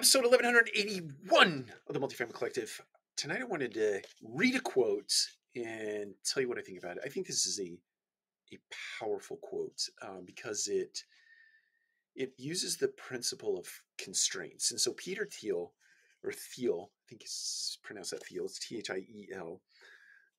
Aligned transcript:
episode 0.00 0.24
1181 0.24 1.66
of 1.86 1.92
the 1.92 2.00
Multifamily 2.00 2.32
Collective. 2.32 2.80
Tonight 3.18 3.42
I 3.42 3.44
wanted 3.44 3.74
to 3.74 4.00
read 4.22 4.56
a 4.56 4.60
quote 4.60 5.12
and 5.54 6.14
tell 6.24 6.42
you 6.42 6.48
what 6.48 6.56
I 6.56 6.62
think 6.62 6.78
about 6.78 6.96
it. 6.96 7.02
I 7.04 7.10
think 7.10 7.26
this 7.26 7.44
is 7.44 7.60
a 7.60 7.76
a 8.54 8.58
powerful 8.98 9.36
quote 9.42 9.78
um, 10.00 10.22
because 10.24 10.68
it 10.68 11.04
it 12.16 12.32
uses 12.38 12.78
the 12.78 12.88
principle 12.88 13.58
of 13.58 13.66
constraints. 14.02 14.70
And 14.70 14.80
so 14.80 14.94
Peter 14.94 15.28
Thiel, 15.30 15.74
or 16.24 16.32
Thiel, 16.32 16.90
I 16.90 17.04
think 17.06 17.20
it's 17.20 17.76
pronounced 17.82 18.12
that 18.12 18.24
Thiel, 18.24 18.46
it's 18.46 18.58
T 18.58 18.78
H 18.78 18.88
I 18.88 19.00
E 19.00 19.28
L. 19.36 19.60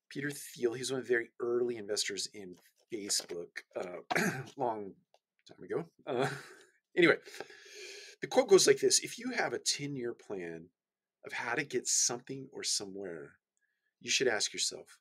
Peter 0.09 0.31
Thiel, 0.31 0.73
he's 0.73 0.91
one 0.91 1.01
of 1.01 1.05
the 1.07 1.13
very 1.13 1.29
early 1.39 1.77
investors 1.77 2.27
in 2.33 2.55
Facebook, 2.91 3.59
uh, 3.79 4.21
long 4.57 4.93
time 5.47 5.63
ago. 5.63 5.85
Uh, 6.07 6.27
anyway, 6.97 7.17
the 8.21 8.27
quote 8.27 8.47
goes 8.47 8.67
like 8.67 8.79
this 8.79 8.99
If 8.99 9.19
you 9.19 9.31
have 9.31 9.53
a 9.53 9.59
10 9.59 9.95
year 9.95 10.13
plan 10.13 10.67
of 11.25 11.34
how 11.34 11.55
to 11.55 11.63
get 11.63 11.88
something 11.88 12.47
or 12.52 12.63
somewhere, 12.63 13.34
you 13.99 14.09
should 14.09 14.27
ask 14.27 14.53
yourself, 14.53 14.97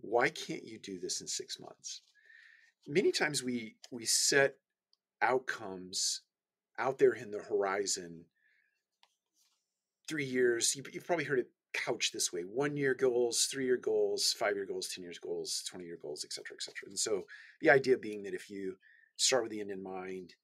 why 0.00 0.28
can't 0.28 0.64
you 0.64 0.78
do 0.78 0.98
this 0.98 1.20
in 1.20 1.26
six 1.26 1.58
months? 1.60 2.02
Many 2.86 3.12
times 3.12 3.42
we 3.42 3.76
we 3.90 4.04
set 4.04 4.56
outcomes 5.22 6.22
out 6.78 6.98
there 6.98 7.12
in 7.12 7.30
the 7.30 7.38
horizon. 7.38 8.24
Three 10.06 10.24
years, 10.24 10.76
you, 10.76 10.82
you've 10.92 11.06
probably 11.06 11.24
heard 11.24 11.38
it 11.38 11.50
couched 11.72 12.12
this 12.12 12.32
way 12.32 12.42
one 12.42 12.76
year 12.76 12.94
goals, 12.94 13.48
three 13.50 13.64
year 13.64 13.76
goals, 13.76 14.34
five 14.38 14.54
year 14.54 14.66
goals, 14.66 14.88
10 14.88 15.02
years 15.02 15.18
goals, 15.18 15.62
20 15.68 15.84
year 15.86 15.98
goals, 16.00 16.24
et 16.24 16.32
cetera, 16.32 16.56
et 16.56 16.62
cetera. 16.62 16.88
And 16.88 16.98
so 16.98 17.24
the 17.60 17.70
idea 17.70 17.96
being 17.96 18.22
that 18.24 18.34
if 18.34 18.50
you 18.50 18.76
start 19.16 19.44
with 19.44 19.52
the 19.52 19.60
end 19.60 19.70
in 19.70 19.82
mind, 19.82 20.34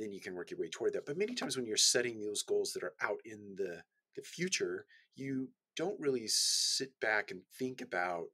then 0.00 0.12
you 0.12 0.20
can 0.20 0.34
work 0.34 0.50
your 0.50 0.60
way 0.60 0.68
toward 0.68 0.92
that. 0.94 1.06
But 1.06 1.18
many 1.18 1.34
times 1.34 1.56
when 1.56 1.66
you're 1.66 1.76
setting 1.76 2.20
those 2.20 2.42
goals 2.42 2.72
that 2.72 2.82
are 2.82 2.94
out 3.00 3.20
in 3.24 3.54
the, 3.56 3.82
the 4.14 4.22
future, 4.22 4.86
you 5.14 5.48
don't 5.76 6.00
really 6.00 6.26
sit 6.26 6.98
back 7.00 7.30
and 7.30 7.40
think 7.58 7.80
about 7.80 8.26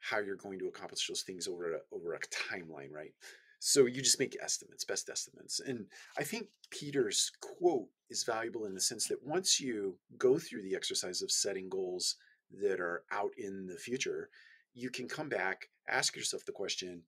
how 0.00 0.18
you're 0.18 0.36
going 0.36 0.58
to 0.60 0.68
accomplish 0.68 1.06
those 1.06 1.22
things 1.22 1.48
over 1.48 1.74
a, 1.74 1.78
over 1.92 2.14
a 2.14 2.20
timeline, 2.20 2.92
right? 2.92 3.12
So 3.60 3.86
you 3.86 4.00
just 4.02 4.20
make 4.20 4.36
estimates, 4.40 4.84
best 4.84 5.08
estimates. 5.10 5.60
And 5.60 5.86
I 6.16 6.22
think 6.22 6.46
Peter's 6.70 7.32
quote 7.40 7.88
is 8.08 8.22
valuable 8.22 8.66
in 8.66 8.74
the 8.74 8.80
sense 8.80 9.08
that 9.08 9.24
once 9.24 9.60
you 9.60 9.98
go 10.16 10.38
through 10.38 10.62
the 10.62 10.76
exercise 10.76 11.22
of 11.22 11.30
setting 11.30 11.68
goals 11.68 12.16
that 12.62 12.80
are 12.80 13.02
out 13.10 13.32
in 13.36 13.66
the 13.66 13.76
future, 13.76 14.30
you 14.74 14.90
can 14.90 15.08
come 15.08 15.28
back, 15.28 15.68
ask 15.88 16.14
yourself 16.14 16.44
the 16.44 16.52
question, 16.52 17.02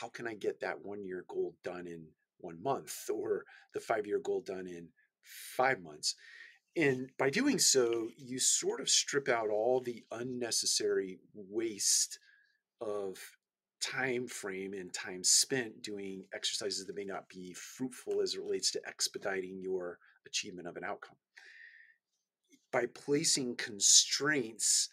how 0.00 0.08
can 0.08 0.26
I 0.26 0.34
get 0.34 0.60
that 0.60 0.84
one 0.84 1.04
year 1.04 1.24
goal 1.28 1.54
done 1.62 1.86
in 1.86 2.06
one 2.42 2.62
month 2.62 3.08
or 3.12 3.44
the 3.72 3.80
five 3.80 4.06
year 4.06 4.18
goal 4.18 4.40
done 4.40 4.66
in 4.66 4.88
five 5.22 5.80
months. 5.80 6.14
And 6.76 7.10
by 7.18 7.30
doing 7.30 7.58
so, 7.58 8.08
you 8.16 8.38
sort 8.38 8.80
of 8.80 8.88
strip 8.88 9.28
out 9.28 9.50
all 9.50 9.80
the 9.80 10.04
unnecessary 10.10 11.18
waste 11.34 12.18
of 12.80 13.18
time 13.80 14.26
frame 14.26 14.72
and 14.72 14.92
time 14.92 15.24
spent 15.24 15.82
doing 15.82 16.24
exercises 16.34 16.86
that 16.86 16.96
may 16.96 17.04
not 17.04 17.28
be 17.28 17.52
fruitful 17.52 18.20
as 18.20 18.34
it 18.34 18.40
relates 18.40 18.70
to 18.70 18.80
expediting 18.86 19.60
your 19.60 19.98
achievement 20.26 20.68
of 20.68 20.76
an 20.76 20.84
outcome. 20.84 21.16
By 22.70 22.86
placing 22.86 23.56
constraints 23.56 24.88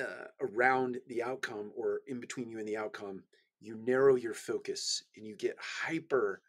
uh, 0.00 0.28
around 0.40 0.98
the 1.08 1.22
outcome 1.22 1.70
or 1.76 2.00
in 2.06 2.18
between 2.18 2.48
you 2.48 2.58
and 2.58 2.66
the 2.66 2.78
outcome, 2.78 3.24
you 3.60 3.76
narrow 3.86 4.16
your 4.16 4.34
focus 4.34 5.02
and 5.16 5.26
you 5.26 5.36
get 5.36 5.56
hyper 5.58 6.42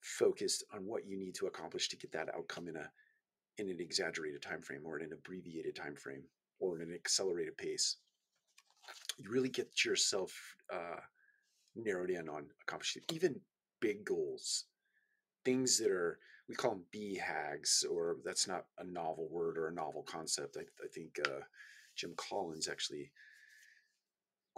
focused 0.00 0.64
on 0.72 0.86
what 0.86 1.06
you 1.06 1.16
need 1.16 1.34
to 1.34 1.46
accomplish 1.46 1.88
to 1.88 1.96
get 1.96 2.12
that 2.12 2.32
outcome 2.34 2.68
in 2.68 2.76
a 2.76 2.90
in 3.58 3.68
an 3.70 3.80
exaggerated 3.80 4.42
time 4.42 4.60
frame 4.60 4.82
or 4.84 4.98
in 4.98 5.06
an 5.06 5.12
abbreviated 5.12 5.74
time 5.74 5.96
frame 5.96 6.22
or 6.60 6.76
in 6.76 6.88
an 6.88 6.94
accelerated 6.94 7.56
pace. 7.56 7.96
You 9.18 9.30
really 9.30 9.48
get 9.48 9.84
yourself 9.84 10.32
uh, 10.72 11.00
narrowed 11.74 12.10
in 12.10 12.28
on 12.28 12.46
accomplishing 12.62 13.02
even 13.12 13.40
big 13.80 14.04
goals. 14.04 14.64
Things 15.44 15.78
that 15.78 15.90
are 15.90 16.18
we 16.48 16.54
call 16.54 16.72
them 16.72 16.84
BHAGs 16.94 17.84
or 17.90 18.18
that's 18.24 18.46
not 18.46 18.66
a 18.78 18.84
novel 18.84 19.28
word 19.30 19.58
or 19.58 19.68
a 19.68 19.74
novel 19.74 20.02
concept. 20.02 20.56
I, 20.56 20.62
I 20.84 20.88
think 20.94 21.18
uh, 21.26 21.40
jim 21.96 22.12
collins 22.16 22.68
actually 22.68 23.10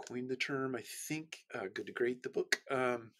coined 0.07 0.29
the 0.29 0.35
term 0.35 0.75
i 0.75 0.83
think 1.07 1.43
uh, 1.55 1.65
good 1.73 1.85
to 1.85 1.91
great 1.91 2.23
the 2.23 2.29
book 2.29 2.61
um, 2.71 3.11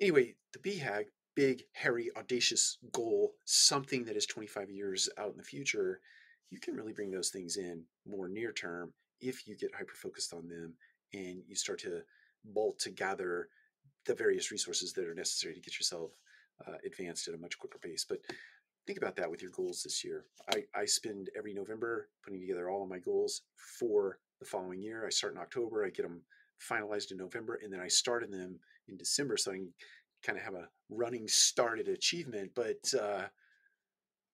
anyway 0.00 0.34
the 0.52 0.58
BHAG 0.58 1.06
big, 1.38 1.62
hairy, 1.72 2.10
audacious 2.16 2.78
goal, 2.90 3.36
something 3.44 4.04
that 4.04 4.16
is 4.16 4.26
25 4.26 4.72
years 4.72 5.08
out 5.18 5.30
in 5.30 5.36
the 5.36 5.44
future, 5.44 6.00
you 6.50 6.58
can 6.58 6.74
really 6.74 6.92
bring 6.92 7.12
those 7.12 7.28
things 7.28 7.56
in 7.56 7.84
more 8.04 8.28
near 8.28 8.50
term 8.50 8.92
if 9.20 9.46
you 9.46 9.56
get 9.56 9.72
hyper 9.72 9.94
focused 9.94 10.34
on 10.34 10.48
them 10.48 10.74
and 11.14 11.40
you 11.46 11.54
start 11.54 11.78
to 11.78 12.00
bolt 12.44 12.76
together 12.80 13.50
the 14.04 14.16
various 14.16 14.50
resources 14.50 14.92
that 14.92 15.06
are 15.06 15.14
necessary 15.14 15.54
to 15.54 15.60
get 15.60 15.78
yourself 15.78 16.10
uh, 16.66 16.74
advanced 16.84 17.28
at 17.28 17.34
a 17.34 17.38
much 17.38 17.56
quicker 17.56 17.78
pace. 17.78 18.04
But 18.08 18.18
think 18.84 18.98
about 18.98 19.14
that 19.14 19.30
with 19.30 19.40
your 19.40 19.52
goals 19.52 19.84
this 19.84 20.02
year. 20.02 20.24
I, 20.52 20.64
I 20.74 20.86
spend 20.86 21.30
every 21.38 21.54
November 21.54 22.08
putting 22.24 22.40
together 22.40 22.68
all 22.68 22.82
of 22.82 22.90
my 22.90 22.98
goals 22.98 23.42
for 23.78 24.18
the 24.40 24.46
following 24.46 24.80
year. 24.80 25.06
I 25.06 25.10
start 25.10 25.34
in 25.34 25.40
October, 25.40 25.84
I 25.84 25.90
get 25.90 26.02
them 26.02 26.22
finalized 26.60 27.10
in 27.10 27.18
November, 27.18 27.60
and 27.62 27.72
then 27.72 27.80
I 27.80 27.88
start 27.88 28.22
in 28.24 28.30
them 28.30 28.58
in 28.88 28.96
December 28.96 29.36
so 29.36 29.52
I 29.52 29.56
can 29.56 29.72
kind 30.24 30.38
of 30.38 30.44
have 30.44 30.54
a 30.54 30.68
running 30.90 31.28
start 31.28 31.78
at 31.78 31.88
achievement 31.88 32.50
but 32.54 32.92
uh 33.00 33.22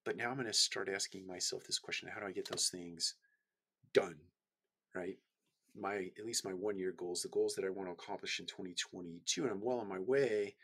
but 0.04 0.16
now 0.16 0.30
i'm 0.30 0.36
going 0.36 0.46
to 0.46 0.52
start 0.52 0.88
asking 0.88 1.26
myself 1.26 1.64
this 1.64 1.78
question 1.78 2.08
how 2.12 2.20
do 2.20 2.26
i 2.26 2.32
get 2.32 2.48
those 2.48 2.68
things 2.68 3.14
done 3.92 4.16
right 4.94 5.18
my 5.78 6.10
at 6.18 6.24
least 6.24 6.44
my 6.44 6.52
one 6.52 6.78
year 6.78 6.94
goals 6.96 7.22
the 7.22 7.28
goals 7.28 7.54
that 7.54 7.64
i 7.64 7.70
want 7.70 7.88
to 7.88 7.92
accomplish 7.92 8.38
in 8.38 8.46
2022 8.46 9.42
and 9.42 9.50
i'm 9.50 9.60
well 9.60 9.80
on 9.80 9.88
my 9.88 9.98
way 9.98 10.54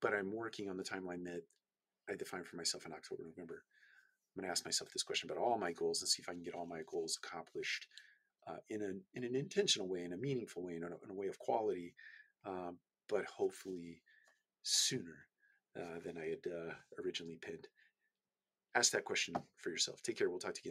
but 0.00 0.14
i'm 0.14 0.32
working 0.32 0.70
on 0.70 0.76
the 0.76 0.84
timeline 0.84 1.24
that 1.24 1.42
i 2.08 2.14
defined 2.14 2.46
for 2.46 2.56
myself 2.56 2.86
in 2.86 2.92
october 2.92 3.22
november 3.24 3.64
i'm 4.36 4.40
going 4.40 4.46
to 4.46 4.50
ask 4.50 4.64
myself 4.64 4.90
this 4.92 5.02
question 5.02 5.28
about 5.28 5.42
all 5.42 5.58
my 5.58 5.72
goals 5.72 6.00
and 6.00 6.08
see 6.08 6.22
if 6.22 6.28
i 6.28 6.32
can 6.32 6.42
get 6.42 6.54
all 6.54 6.66
my 6.66 6.82
goals 6.90 7.18
accomplished 7.22 7.86
uh, 8.50 8.56
in, 8.68 8.82
an, 8.82 9.00
in 9.14 9.24
an 9.24 9.34
intentional 9.34 9.88
way 9.88 10.04
in 10.04 10.12
a 10.12 10.16
meaningful 10.16 10.62
way 10.62 10.76
in 10.76 10.82
a, 10.82 10.86
in 10.86 11.10
a 11.10 11.14
way 11.14 11.28
of 11.28 11.38
quality 11.38 11.94
um, 12.46 12.78
but 13.08 13.24
hopefully 13.26 14.02
sooner 14.62 15.26
uh, 15.76 16.00
than 16.04 16.16
I 16.18 16.26
had 16.26 16.52
uh, 16.52 16.74
originally 17.02 17.38
pinned? 17.40 17.68
Ask 18.74 18.92
that 18.92 19.04
question 19.04 19.34
for 19.56 19.70
yourself. 19.70 20.02
Take 20.02 20.18
care. 20.18 20.30
We'll 20.30 20.38
talk 20.38 20.54
to 20.54 20.60
you 20.62 20.62
again. 20.62 20.68